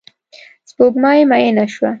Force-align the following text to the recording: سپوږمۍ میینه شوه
سپوږمۍ 0.69 1.19
میینه 1.29 1.65
شوه 1.73 1.89